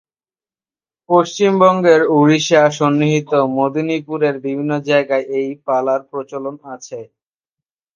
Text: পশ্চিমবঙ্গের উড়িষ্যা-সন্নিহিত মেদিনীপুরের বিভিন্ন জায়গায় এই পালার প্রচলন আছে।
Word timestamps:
পশ্চিমবঙ্গের 1.09 2.01
উড়িষ্যা-সন্নিহিত 2.17 3.31
মেদিনীপুরের 3.55 4.35
বিভিন্ন 4.45 4.71
জায়গায় 4.89 5.25
এই 5.39 5.49
পালার 5.65 6.01
প্রচলন 6.11 6.55
আছে। 6.73 6.99